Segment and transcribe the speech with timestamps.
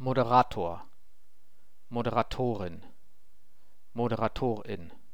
[0.00, 0.78] Moderator.
[1.90, 2.84] Moderatorin.
[3.94, 4.97] Moderatorin.